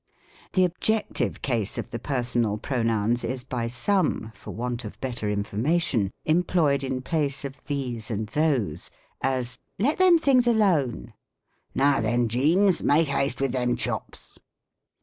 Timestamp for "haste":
13.09-13.39